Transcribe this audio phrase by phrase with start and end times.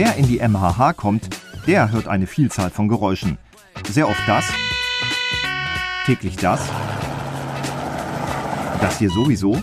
[0.00, 1.28] Wer in die MHH kommt,
[1.66, 3.36] der hört eine Vielzahl von Geräuschen.
[3.90, 4.44] Sehr oft das,
[6.06, 6.60] täglich das,
[8.80, 9.60] das hier sowieso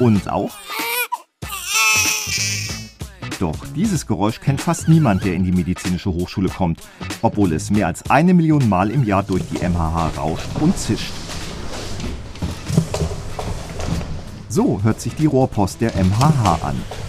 [0.00, 0.56] und auch.
[3.40, 6.80] Doch dieses Geräusch kennt fast niemand, der in die medizinische Hochschule kommt,
[7.20, 11.12] obwohl es mehr als eine Million Mal im Jahr durch die MHH rauscht und zischt.
[14.48, 17.07] So hört sich die Rohrpost der MHH an.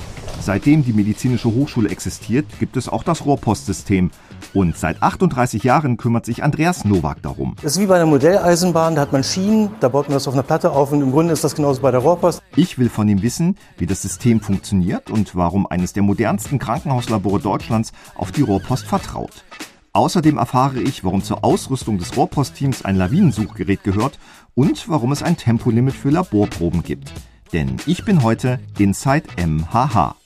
[0.50, 4.10] Seitdem die medizinische Hochschule existiert, gibt es auch das Rohrpostsystem.
[4.56, 7.56] Und seit 38 Jahren kümmert sich Andreas Nowak darum.
[7.62, 10.34] Das ist wie bei einer Modelleisenbahn, da hat man Schienen, da baut man das auf
[10.34, 12.42] einer Platte auf und im Grunde ist das genauso bei der Rohrpost.
[12.56, 17.40] Ich will von ihm wissen, wie das System funktioniert und warum eines der modernsten Krankenhauslabore
[17.40, 19.46] Deutschlands auf die Rohrpost vertraut.
[19.94, 24.18] Außerdem erfahre ich, warum zur Ausrüstung des Rohrpostteams ein Lawinensuchgerät gehört
[24.56, 27.14] und warum es ein Tempolimit für Laborproben gibt.
[27.54, 30.19] Denn ich bin heute Inside MHH.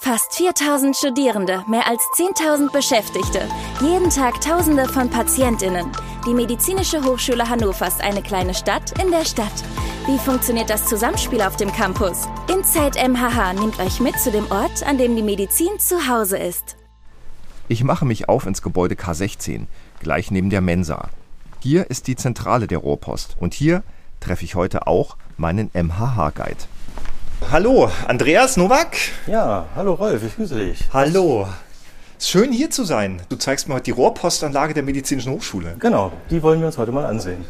[0.00, 3.48] Fast 4000 Studierende, mehr als 10.000 Beschäftigte,
[3.80, 5.90] jeden Tag Tausende von Patientinnen.
[6.24, 9.52] Die Medizinische Hochschule Hannover ist eine kleine Stadt in der Stadt.
[10.06, 12.28] Wie funktioniert das Zusammenspiel auf dem Campus?
[12.48, 16.76] Inside MHH nimmt euch mit zu dem Ort, an dem die Medizin zu Hause ist.
[17.66, 19.66] Ich mache mich auf ins Gebäude K16,
[19.98, 21.08] gleich neben der Mensa.
[21.60, 23.82] Hier ist die Zentrale der Rohrpost und hier
[24.20, 26.77] treffe ich heute auch meinen MHH-Guide.
[27.46, 28.96] Hallo, Andreas Nowak.
[29.26, 30.80] Ja, hallo Rolf, ich grüße dich.
[30.92, 31.46] Hallo.
[32.20, 33.22] Schön hier zu sein.
[33.30, 35.76] Du zeigst mir heute die Rohrpostanlage der Medizinischen Hochschule.
[35.78, 37.46] Genau, die wollen wir uns heute mal ansehen.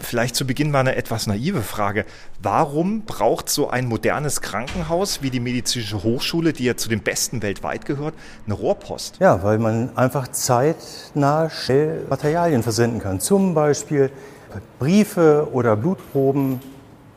[0.00, 2.04] Vielleicht zu Beginn mal eine etwas naive Frage.
[2.42, 7.40] Warum braucht so ein modernes Krankenhaus wie die Medizinische Hochschule, die ja zu den besten
[7.40, 9.16] weltweit gehört, eine Rohrpost?
[9.20, 13.20] Ja, weil man einfach zeitnah schnell Materialien versenden kann.
[13.20, 14.10] Zum Beispiel
[14.78, 16.60] Briefe oder Blutproben,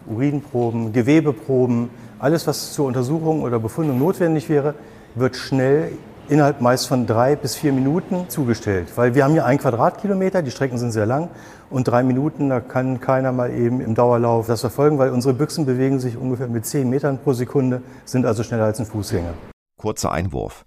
[0.10, 4.76] Urinproben, Gewebeproben, alles, was zur Untersuchung oder Befundung notwendig wäre,
[5.16, 5.92] wird schnell
[6.30, 8.90] innerhalb meist von drei bis vier Minuten zugestellt.
[8.96, 11.30] Weil wir haben hier ein Quadratkilometer, die Strecken sind sehr lang
[11.70, 15.66] und drei Minuten, da kann keiner mal eben im Dauerlauf das verfolgen, weil unsere Büchsen
[15.66, 19.34] bewegen sich ungefähr mit zehn Metern pro Sekunde, sind also schneller als ein Fußgänger.
[19.78, 20.66] Kurzer Einwurf.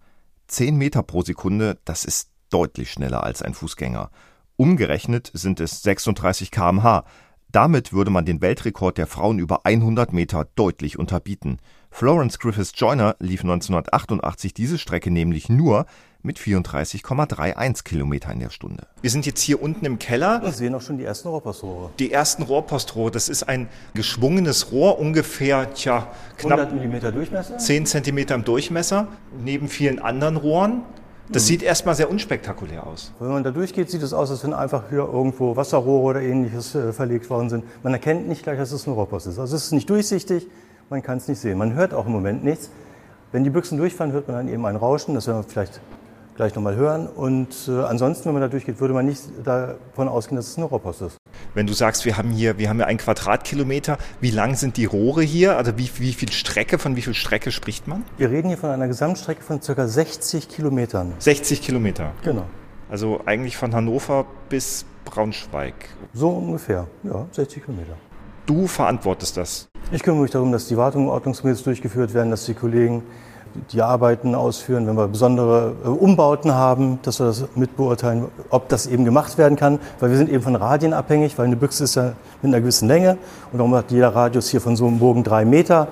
[0.49, 4.11] Zehn Meter pro Sekunde, das ist deutlich schneller als ein Fußgänger.
[4.57, 7.05] Umgerechnet sind es 36 kmh.
[7.53, 11.59] Damit würde man den Weltrekord der Frauen über 100 Meter deutlich unterbieten.
[11.91, 15.85] Florence Griffiths Joyner lief 1988 diese Strecke nämlich nur
[16.23, 18.87] mit 34,31 Kilometer in der Stunde.
[19.03, 20.41] Wir sind jetzt hier unten im Keller.
[20.43, 21.91] Wir sehen auch schon die ersten Rohrpostrohre.
[21.99, 27.59] Die ersten Rohrpostrohre, das ist ein geschwungenes Rohr, ungefähr tja, knapp 100 Millimeter Durchmesser.
[27.59, 29.09] 10 Zentimeter im Durchmesser,
[29.45, 30.83] neben vielen anderen Rohren.
[31.31, 33.13] Das sieht erstmal sehr unspektakulär aus.
[33.19, 36.75] Wenn man da durchgeht, sieht es aus, als wenn einfach hier irgendwo Wasserrohre oder ähnliches
[36.75, 37.65] äh, verlegt worden sind.
[37.83, 39.39] Man erkennt nicht gleich, dass es ein Rohrpost ist.
[39.39, 40.49] Also es ist nicht durchsichtig,
[40.91, 41.59] man kann es nicht sehen.
[41.59, 42.71] Man hört auch im Moment nichts.
[43.31, 45.81] Wenn die Büchsen durchfahren, hört man dann eben ein Rauschen, das werden wir vielleicht
[46.35, 47.07] gleich nochmal hören.
[47.07, 50.65] Und äh, ansonsten, wenn man da durchgeht, würde man nicht davon ausgehen, dass es ein
[50.65, 51.22] Rohrpost ist.
[51.55, 54.85] Wenn du sagst, wir haben hier, wir haben ja einen Quadratkilometer, wie lang sind die
[54.85, 55.57] Rohre hier?
[55.57, 58.05] Also wie, wie viel Strecke, von wie viel Strecke spricht man?
[58.19, 59.87] Wir reden hier von einer Gesamtstrecke von ca.
[59.87, 61.13] 60 Kilometern.
[61.19, 62.13] 60 Kilometer.
[62.23, 62.47] Genau.
[62.91, 65.75] Also eigentlich von Hannover bis Braunschweig.
[66.13, 67.97] So ungefähr, ja, 60 Kilometer.
[68.47, 69.69] Du verantwortest das.
[69.93, 73.03] Ich kümmere mich darum, dass die Wartungen ordnungsgemäß durchgeführt werden, dass die Kollegen
[73.73, 78.87] die Arbeiten ausführen, wenn wir besondere äh, Umbauten haben, dass wir das mitbeurteilen, ob das
[78.87, 81.95] eben gemacht werden kann, weil wir sind eben von Radien abhängig, weil eine Büchse ist
[81.95, 82.13] ja
[82.43, 83.19] mit einer gewissen Länge
[83.53, 85.89] und darum hat jeder Radius hier von so einem Bogen drei Meter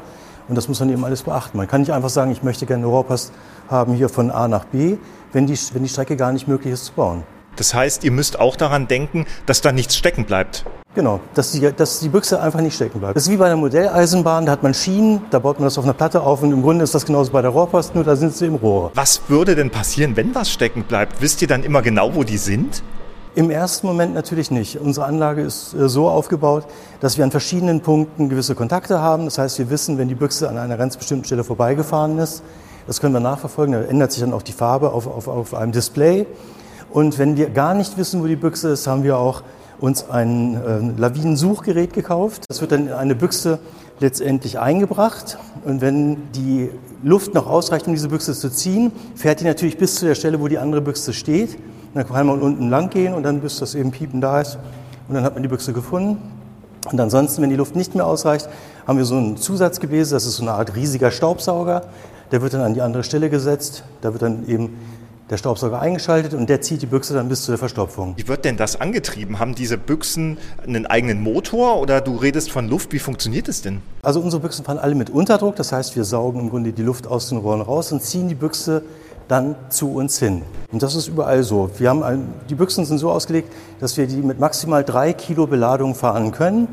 [0.49, 1.57] und das muss man eben alles beachten.
[1.57, 3.33] Man kann nicht einfach sagen, ich möchte gerne eine Rohrpost
[3.69, 4.97] haben hier von A nach B,
[5.33, 7.23] wenn die, wenn die Strecke gar nicht möglich ist zu bauen.
[7.57, 10.65] Das heißt, ihr müsst auch daran denken, dass da nichts stecken bleibt.
[10.93, 13.15] Genau, dass die, dass die Büchse einfach nicht stecken bleibt.
[13.15, 15.85] Das ist wie bei einer Modelleisenbahn, da hat man Schienen, da baut man das auf
[15.85, 18.35] einer Platte auf und im Grunde ist das genauso bei der Rohrpost, nur da sind
[18.35, 18.91] sie im Rohr.
[18.95, 21.23] Was würde denn passieren, wenn was stecken bleibt?
[21.23, 22.83] Wisst ihr dann immer genau, wo die sind?
[23.37, 24.81] Im ersten Moment natürlich nicht.
[24.81, 26.65] Unsere Anlage ist äh, so aufgebaut,
[26.99, 29.27] dass wir an verschiedenen Punkten gewisse Kontakte haben.
[29.27, 32.43] Das heißt, wir wissen, wenn die Büchse an einer ganz bestimmten Stelle vorbeigefahren ist.
[32.89, 33.73] Das können wir nachverfolgen.
[33.75, 36.27] Da ändert sich dann auch die Farbe auf, auf, auf einem Display.
[36.91, 39.45] Und wenn wir gar nicht wissen, wo die Büchse ist, haben wir auch
[39.81, 42.45] uns ein äh, Lawinensuchgerät gekauft.
[42.49, 43.59] Das wird dann in eine Büchse
[43.99, 45.39] letztendlich eingebracht.
[45.65, 46.71] Und wenn die
[47.03, 50.41] Luft noch ausreicht, um diese Büchse zu ziehen, fährt die natürlich bis zu der Stelle,
[50.41, 51.55] wo die andere Büchse steht.
[51.55, 54.59] Und dann kann man unten lang gehen und dann bis das eben piepen da ist.
[55.09, 56.19] Und dann hat man die Büchse gefunden.
[56.91, 58.49] Und ansonsten, wenn die Luft nicht mehr ausreicht,
[58.87, 61.83] haben wir so ein Zusatzgebläse, das ist so eine Art riesiger Staubsauger.
[62.33, 63.83] Der wird dann an die andere Stelle gesetzt.
[64.01, 64.79] Da wird dann eben
[65.31, 68.15] der Staubsauger eingeschaltet und der zieht die Büchse dann bis zur Verstopfung.
[68.17, 69.39] Wie wird denn das angetrieben?
[69.39, 72.93] Haben diese Büchsen einen eigenen Motor oder du redest von Luft?
[72.93, 73.81] Wie funktioniert es denn?
[74.03, 77.07] Also unsere Büchsen fahren alle mit Unterdruck, das heißt wir saugen im Grunde die Luft
[77.07, 78.83] aus den Rohren raus und ziehen die Büchse
[79.29, 80.43] dann zu uns hin.
[80.73, 81.71] Und das ist überall so.
[81.79, 85.47] Wir haben ein, die Büchsen sind so ausgelegt, dass wir die mit maximal drei Kilo
[85.47, 86.67] Beladung fahren können.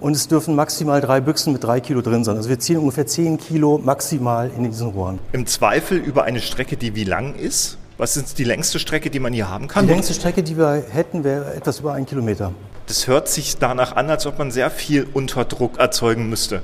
[0.00, 2.36] Und es dürfen maximal drei Büchsen mit drei Kilo drin sein.
[2.36, 5.18] Also wir ziehen ungefähr zehn Kilo maximal in diesen Rohren.
[5.32, 7.78] Im Zweifel über eine Strecke, die wie lang ist?
[7.98, 9.84] Was ist die längste Strecke, die man hier haben kann?
[9.84, 12.52] Die längste Strecke, die wir hätten, wäre etwas über einen Kilometer.
[12.86, 16.62] Das hört sich danach an, als ob man sehr viel Unterdruck erzeugen müsste.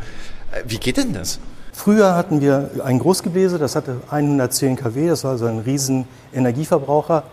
[0.52, 1.40] Äh, wie geht denn das?
[1.72, 7.24] Früher hatten wir ein Großgebläse, das hatte 110 kW, das war also ein riesen Energieverbraucher.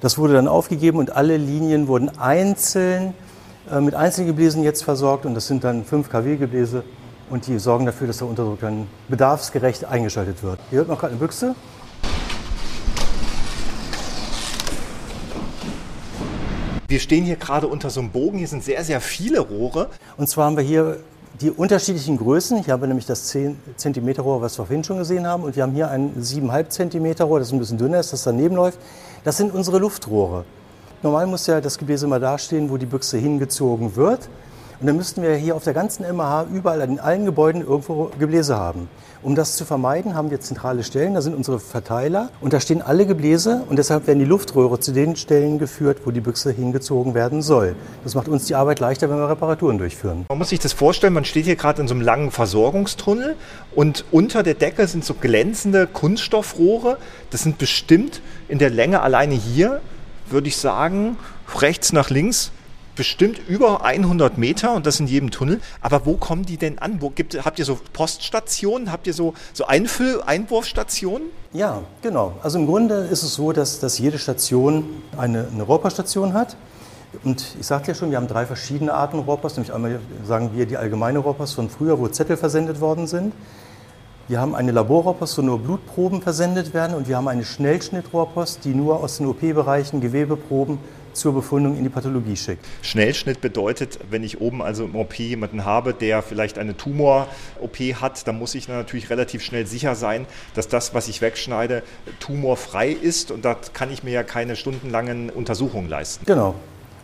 [0.00, 3.12] Das wurde dann aufgegeben und alle Linien wurden einzeln
[3.72, 6.84] äh, mit Einzelgebläsen jetzt versorgt und das sind dann 5 kW Gebläse
[7.28, 10.60] und die sorgen dafür, dass der Unterdruck dann bedarfsgerecht eingeschaltet wird.
[10.70, 11.56] Hier hört man gerade eine Büchse.
[16.88, 18.38] Wir stehen hier gerade unter so einem Bogen.
[18.38, 19.90] Hier sind sehr, sehr viele Rohre.
[20.16, 20.96] Und zwar haben wir hier
[21.38, 22.66] die unterschiedlichen Größen.
[22.66, 25.42] Haben wir nämlich das 10 cm Rohr, was wir vorhin schon gesehen haben.
[25.42, 28.56] Und wir haben hier ein 7,5 cm Rohr, das ein bisschen dünner ist, das daneben
[28.56, 28.78] läuft.
[29.22, 30.46] Das sind unsere Luftrohre.
[31.02, 34.30] Normal muss ja das Gebläse mal dastehen, wo die Büchse hingezogen wird.
[34.80, 38.56] Und dann müssten wir hier auf der ganzen MH überall in allen Gebäuden irgendwo Gebläse
[38.56, 38.88] haben.
[39.20, 42.80] Um das zu vermeiden, haben wir zentrale Stellen, da sind unsere Verteiler und da stehen
[42.80, 47.14] alle Gebläse und deshalb werden die Luftröhre zu den Stellen geführt, wo die Büchse hingezogen
[47.14, 47.74] werden soll.
[48.04, 50.26] Das macht uns die Arbeit leichter, wenn wir Reparaturen durchführen.
[50.28, 53.34] Man muss sich das vorstellen, man steht hier gerade in so einem langen Versorgungstunnel
[53.74, 56.98] und unter der Decke sind so glänzende Kunststoffrohre.
[57.30, 59.80] Das sind bestimmt in der Länge alleine hier,
[60.30, 61.16] würde ich sagen,
[61.60, 62.52] rechts nach links
[62.98, 65.60] bestimmt über 100 Meter und das in jedem Tunnel.
[65.80, 67.00] Aber wo kommen die denn an?
[67.00, 68.92] Wo gibt, habt ihr so Poststationen?
[68.92, 71.28] Habt ihr so, so Einfüll Einwurfstationen?
[71.52, 72.34] Ja, genau.
[72.42, 74.84] Also im Grunde ist es so, dass, dass jede Station
[75.16, 76.56] eine, eine Rohrpoststation hat.
[77.22, 79.56] Und ich sagte ja schon, wir haben drei verschiedene Arten Rohrpost.
[79.56, 83.32] Nämlich einmal sagen wir die allgemeine Rohrpost von früher, wo Zettel versendet worden sind.
[84.26, 86.96] Wir haben eine Laborrohrpost, wo nur Blutproben versendet werden.
[86.96, 90.78] Und wir haben eine Schnellschnittrohrpost, die nur aus den OP-Bereichen Gewebeproben
[91.12, 92.64] zur Befundung in die Pathologie schickt.
[92.82, 98.26] Schnellschnitt bedeutet, wenn ich oben also im OP jemanden habe, der vielleicht eine Tumor-OP hat,
[98.26, 101.82] dann muss ich natürlich relativ schnell sicher sein, dass das, was ich wegschneide,
[102.20, 106.24] tumorfrei ist und da kann ich mir ja keine stundenlangen Untersuchungen leisten.
[106.26, 106.54] Genau.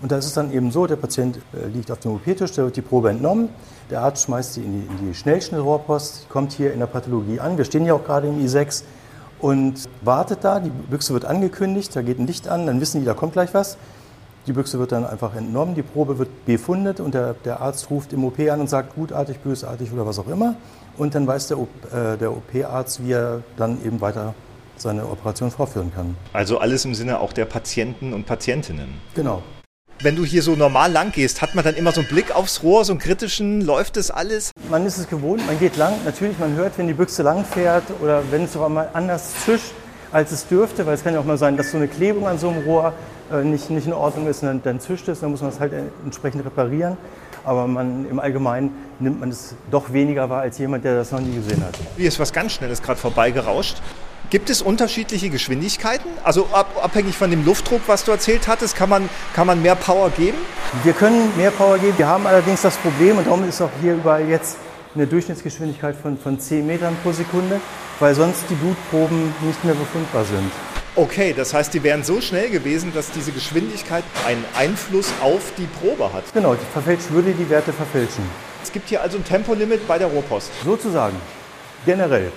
[0.03, 2.65] Und da ist es dann eben so, der Patient äh, liegt auf dem OP-Tisch, da
[2.65, 3.49] wird die Probe entnommen,
[3.91, 7.57] der Arzt schmeißt sie in die, in die Schnellschnittrohrpost, kommt hier in der Pathologie an.
[7.57, 8.83] Wir stehen ja auch gerade im I6
[9.45, 13.05] und wartet da, die Büchse wird angekündigt, da geht ein Licht an, dann wissen die,
[13.05, 13.77] da kommt gleich was.
[14.47, 18.15] Die Büchse wird dann einfach entnommen, die Probe wird befundet und der, der Arzt ruft
[18.15, 20.57] im OP an und sagt gutartig, bösartig oder was auch immer.
[20.97, 24.33] Und dann weiß der, äh, der OP-Arzt, wie er dann eben weiter
[24.79, 26.17] seine Operation vorführen kann.
[26.33, 28.95] Also alles im Sinne auch der Patienten und Patientinnen.
[29.15, 29.43] Genau.
[30.01, 32.63] Wenn du hier so normal lang gehst, hat man dann immer so einen Blick aufs
[32.63, 34.51] Rohr, so einen kritischen, läuft das alles?
[34.69, 35.95] Man ist es gewohnt, man geht lang.
[36.05, 39.73] Natürlich, man hört, wenn die Büchse lang fährt oder wenn es auf einmal anders zischt,
[40.11, 42.39] als es dürfte, weil es kann ja auch mal sein, dass so eine Klebung an
[42.39, 42.93] so einem Rohr
[43.33, 45.73] äh, nicht, nicht in Ordnung ist, dann, dann zischt es, dann muss man es halt
[46.05, 46.97] entsprechend reparieren.
[47.45, 51.21] Aber man, im Allgemeinen nimmt man es doch weniger wahr als jemand, der das noch
[51.21, 51.79] nie gesehen hat.
[51.97, 53.77] Wie ist was ganz Schnelles gerade vorbeigerauscht.
[54.31, 56.11] Gibt es unterschiedliche Geschwindigkeiten?
[56.25, 59.75] Also ab, abhängig von dem Luftdruck, was du erzählt hattest, kann man, kann man mehr
[59.75, 60.39] Power geben?
[60.83, 61.97] Wir können mehr Power geben.
[61.99, 64.57] Wir haben allerdings das Problem, und darum ist auch hier überall jetzt
[64.95, 67.61] eine Durchschnittsgeschwindigkeit von, von 10 Metern pro Sekunde,
[68.01, 70.51] weil sonst die Blutproben nicht mehr befundbar sind.
[70.97, 75.67] Okay, das heißt, die wären so schnell gewesen, dass diese Geschwindigkeit einen Einfluss auf die
[75.67, 76.25] Probe hat.
[76.33, 78.25] Genau, die verfälscht würde die Werte verfälschen.
[78.63, 80.51] Es gibt hier also ein Tempolimit bei der Rohrpost.
[80.65, 81.17] Sozusagen.
[81.85, 82.33] Generell.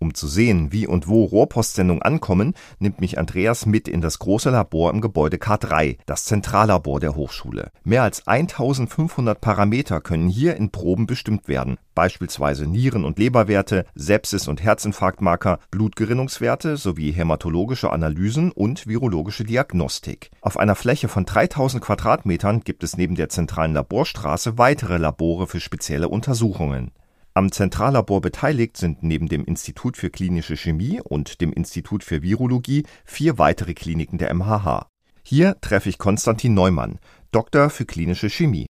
[0.00, 4.50] Um zu sehen, wie und wo Rohrpostsendungen ankommen, nimmt mich Andreas mit in das große
[4.50, 7.72] Labor im Gebäude K3, das Zentrallabor der Hochschule.
[7.82, 14.48] Mehr als 1500 Parameter können hier in Proben bestimmt werden, beispielsweise Nieren- und Leberwerte, Sepsis-
[14.48, 20.30] und Herzinfarktmarker, Blutgerinnungswerte sowie hämatologische Analysen und virologische Diagnostik.
[20.40, 25.58] Auf einer Fläche von 3000 Quadratmetern gibt es neben der zentralen Laborstraße weitere Labore für
[25.58, 26.92] spezielle Untersuchungen.
[27.38, 32.82] Am Zentrallabor beteiligt sind neben dem Institut für klinische Chemie und dem Institut für Virologie
[33.04, 34.88] vier weitere Kliniken der MHH.
[35.22, 36.98] Hier treffe ich Konstantin Neumann,
[37.30, 38.66] Doktor für klinische Chemie.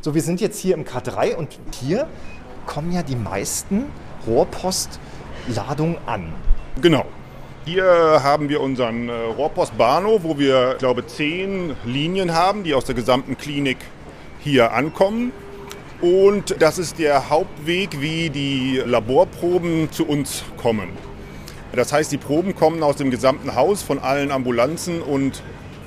[0.00, 2.08] So, wir sind jetzt hier im K3 und hier
[2.64, 3.84] kommen ja die meisten
[4.26, 6.32] Rohrpostladungen an.
[6.80, 7.04] Genau.
[7.66, 7.84] Hier
[8.22, 12.94] haben wir unseren äh, Rohrpostbahnhof, wo wir, ich glaube, zehn Linien haben, die aus der
[12.94, 13.76] gesamten Klinik
[14.40, 15.32] hier ankommen.
[16.00, 20.90] Und das ist der Hauptweg, wie die Laborproben zu uns kommen.
[21.72, 25.42] Das heißt, die Proben kommen aus dem gesamten Haus von allen Ambulanzen und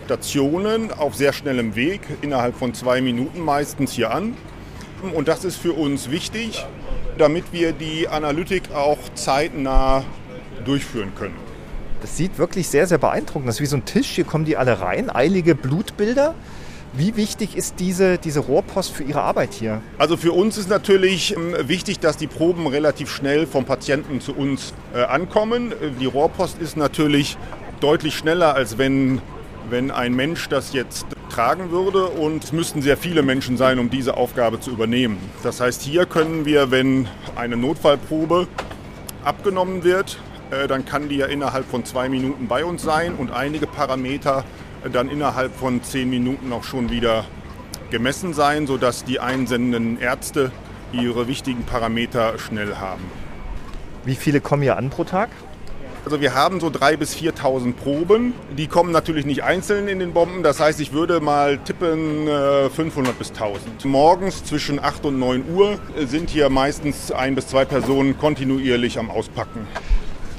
[0.06, 4.36] Stationen auf sehr schnellem Weg, innerhalb von zwei Minuten meistens hier an.
[5.14, 6.66] Und das ist für uns wichtig,
[7.18, 10.04] damit wir die Analytik auch zeitnah
[10.66, 11.36] durchführen können.
[12.02, 13.60] Das sieht wirklich sehr, sehr beeindruckend aus.
[13.60, 14.08] Wie so ein Tisch.
[14.10, 15.10] Hier kommen die alle rein.
[15.10, 16.34] Eilige Blutbilder.
[16.94, 19.82] Wie wichtig ist diese, diese Rohrpost für Ihre Arbeit hier?
[20.00, 24.34] Also für uns ist natürlich ähm, wichtig, dass die Proben relativ schnell vom Patienten zu
[24.36, 25.74] uns äh, ankommen.
[26.00, 27.38] Die Rohrpost ist natürlich
[27.80, 29.22] deutlich schneller, als wenn,
[29.70, 32.08] wenn ein Mensch das jetzt tragen würde.
[32.08, 35.18] Und es müssten sehr viele Menschen sein, um diese Aufgabe zu übernehmen.
[35.44, 38.48] Das heißt, hier können wir, wenn eine Notfallprobe
[39.24, 40.18] abgenommen wird,
[40.50, 44.44] äh, dann kann die ja innerhalb von zwei Minuten bei uns sein und einige Parameter
[44.92, 47.26] dann innerhalb von zehn Minuten auch schon wieder
[47.90, 50.52] gemessen sein, sodass die einsendenden Ärzte
[50.92, 53.04] ihre wichtigen Parameter schnell haben.
[54.06, 55.30] Wie viele kommen hier an pro Tag?
[56.06, 58.34] Also wir haben so 3.000 bis 4.000 Proben.
[58.58, 60.44] Die kommen natürlich nicht einzeln in den Bomben.
[60.44, 63.86] Das heißt, ich würde mal tippen 500 äh, bis 1.000.
[63.86, 69.12] Morgens zwischen 8 und 9 Uhr sind hier meistens ein bis zwei Personen kontinuierlich am
[69.12, 69.68] Auspacken.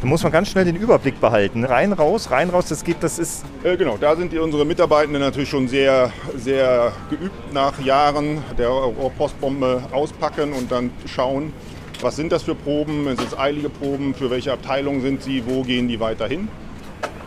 [0.00, 1.62] Da muss man ganz schnell den Überblick behalten.
[1.62, 3.45] Rein, raus, rein, raus, das geht, das ist.
[3.62, 8.71] Äh, genau, da sind unsere Mitarbeitenden natürlich schon sehr, sehr geübt nach Jahren der
[9.19, 11.52] Postbombe auspacken und dann schauen,
[12.00, 15.62] was sind das für Proben, sind es eilige Proben, für welche Abteilung sind sie, wo
[15.62, 16.49] gehen die weiterhin.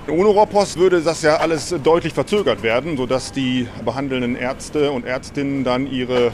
[0.10, 5.64] Ohne Rohrpost würde das ja alles deutlich verzögert werden, sodass die behandelnden Ärzte und Ärztinnen
[5.64, 6.32] dann ihre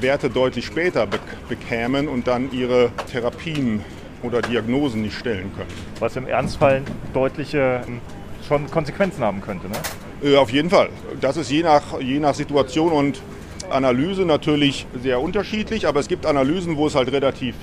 [0.00, 1.08] Werte deutlich später
[1.48, 3.84] bekämen und dann ihre Therapien
[4.22, 5.70] oder Diagnosen nicht stellen können.
[5.98, 8.00] Was im Ernstfall deutliche ähm,
[8.46, 9.76] schon Konsequenzen haben könnte, ne?
[10.22, 10.90] Äh, auf jeden Fall.
[11.20, 13.22] Das ist je nach, je nach Situation und
[13.70, 17.54] Analyse natürlich sehr unterschiedlich, aber es gibt Analysen, wo es halt relativ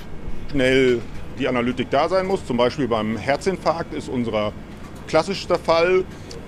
[0.52, 1.02] schnell
[1.38, 2.46] die Analytik da sein muss.
[2.46, 4.54] Zum Beispiel beim Herzinfarkt ist unser
[5.08, 6.04] klassischster Fall.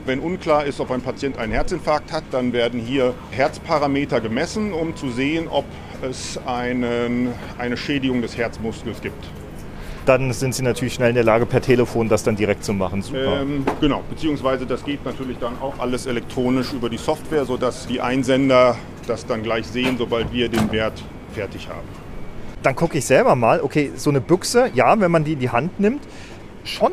[0.06, 4.96] Wenn unklar ist, ob ein Patient einen Herzinfarkt hat, dann werden hier Herzparameter gemessen, um
[4.96, 5.66] zu sehen, ob
[6.02, 9.26] es einen, eine Schädigung des Herzmuskels gibt
[10.10, 13.04] dann sind Sie natürlich schnell in der Lage, per Telefon das dann direkt zu machen.
[13.04, 13.42] Super.
[13.42, 18.02] Ähm, genau, beziehungsweise das geht natürlich dann auch alles elektronisch über die Software, sodass die
[18.02, 18.76] Einsender
[19.06, 21.88] das dann gleich sehen, sobald wir den Wert fertig haben.
[22.64, 25.52] Dann gucke ich selber mal, okay, so eine Büchse, ja, wenn man die in die
[25.52, 26.02] Hand nimmt,
[26.64, 26.92] schon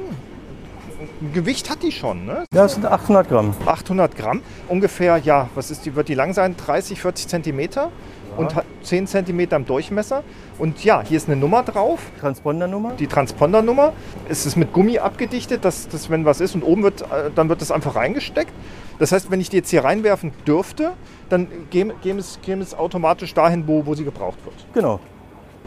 [1.33, 2.45] Gewicht hat die schon, ne?
[2.53, 3.55] Ja, das sind 800 Gramm.
[3.65, 6.55] 800 Gramm, ungefähr, ja, was ist die, wird die lang sein?
[6.55, 7.91] 30, 40 Zentimeter?
[8.37, 10.23] Und hat 10 cm im Durchmesser.
[10.59, 12.01] Und ja, hier ist eine Nummer drauf.
[12.21, 12.93] Transpondernummer?
[12.93, 13.93] Die Transpondernummer.
[14.29, 17.49] Es ist mit Gummi abgedichtet, dass, dass wenn was ist und oben wird, äh, dann
[17.49, 18.53] wird das einfach reingesteckt.
[18.99, 20.93] Das heißt, wenn ich die jetzt hier reinwerfen dürfte,
[21.29, 24.55] dann käme es, käme es automatisch dahin, wo, wo sie gebraucht wird.
[24.73, 25.01] Genau.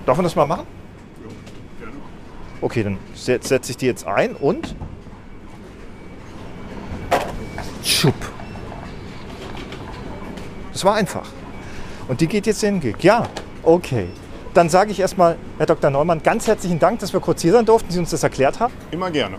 [0.06, 0.66] Darf man das mal machen?
[1.22, 1.98] Ja, gerne.
[2.62, 4.76] Okay, dann setze ich die jetzt ein und.
[7.84, 8.16] Schupp.
[10.74, 11.28] Das war einfach.
[12.10, 13.04] Und die geht jetzt in den Gig.
[13.04, 13.28] Ja,
[13.62, 14.08] okay.
[14.56, 15.92] Dann sage ich erstmal, Herr Dr.
[15.92, 18.74] Neumann, ganz herzlichen Dank, dass wir kurz hier sein durften, Sie uns das erklärt haben.
[18.90, 19.38] Immer gerne.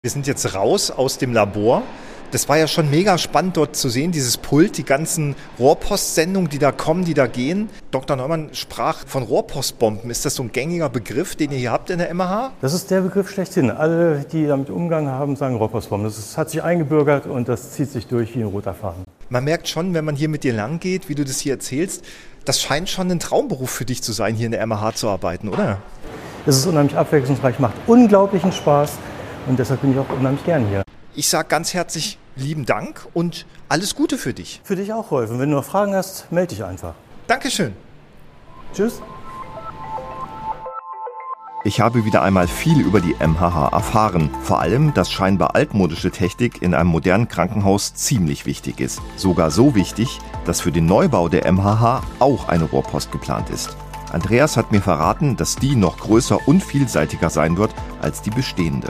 [0.00, 1.82] Wir sind jetzt raus aus dem Labor.
[2.30, 6.58] Das war ja schon mega spannend dort zu sehen, dieses Pult, die ganzen Rohrpostsendungen, die
[6.58, 7.68] da kommen, die da gehen.
[7.90, 8.16] Dr.
[8.16, 10.10] Neumann sprach von Rohrpostbomben.
[10.10, 12.52] Ist das so ein gängiger Begriff, den ihr hier habt in der MH?
[12.62, 13.70] Das ist der Begriff schlechthin.
[13.70, 16.08] Alle, die damit Umgang haben, sagen Rohrpostbomben.
[16.08, 19.44] Das ist, hat sich eingebürgert und das zieht sich durch wie ein roter Faden man
[19.44, 22.04] merkt schon, wenn man hier mit dir lang geht, wie du das hier erzählst,
[22.44, 25.48] das scheint schon ein Traumberuf für dich zu sein, hier in der MH zu arbeiten,
[25.48, 25.78] oder?
[26.46, 28.92] Es ist unheimlich abwechslungsreich, macht unglaublichen Spaß
[29.46, 30.82] und deshalb bin ich auch unheimlich gern hier.
[31.14, 34.60] Ich sage ganz herzlich lieben Dank und alles Gute für dich.
[34.64, 35.30] Für dich auch, Rolf.
[35.30, 36.94] Und wenn du noch Fragen hast, melde dich einfach.
[37.26, 37.74] Dankeschön.
[38.72, 39.02] Tschüss.
[41.68, 44.30] Ich habe wieder einmal viel über die MHH erfahren.
[44.42, 49.02] Vor allem, dass scheinbar altmodische Technik in einem modernen Krankenhaus ziemlich wichtig ist.
[49.16, 53.76] Sogar so wichtig, dass für den Neubau der MHH auch eine Rohrpost geplant ist.
[54.10, 58.88] Andreas hat mir verraten, dass die noch größer und vielseitiger sein wird als die bestehende.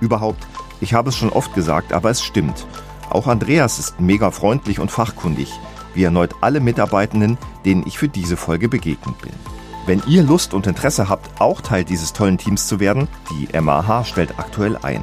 [0.00, 0.44] Überhaupt,
[0.80, 2.66] ich habe es schon oft gesagt, aber es stimmt.
[3.10, 5.52] Auch Andreas ist mega freundlich und fachkundig,
[5.94, 9.51] wie erneut alle Mitarbeitenden, denen ich für diese Folge begegnet bin.
[9.84, 14.04] Wenn ihr Lust und Interesse habt, auch Teil dieses tollen Teams zu werden, die MAH
[14.04, 15.02] stellt aktuell ein.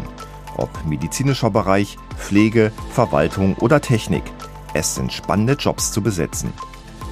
[0.56, 4.24] Ob medizinischer Bereich, Pflege, Verwaltung oder Technik.
[4.74, 6.54] Es sind spannende Jobs zu besetzen.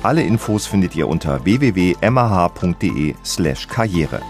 [0.01, 4.21] Alle Infos findet ihr unter www.mah.de/karriere.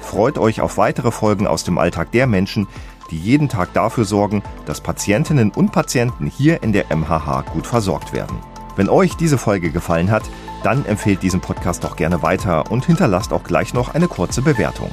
[0.00, 2.68] Freut euch auf weitere Folgen aus dem Alltag der Menschen,
[3.10, 8.12] die jeden Tag dafür sorgen, dass Patientinnen und Patienten hier in der MHH gut versorgt
[8.12, 8.38] werden.
[8.76, 10.24] Wenn euch diese Folge gefallen hat,
[10.64, 14.90] dann empfehlt diesen Podcast doch gerne weiter und hinterlasst auch gleich noch eine kurze Bewertung.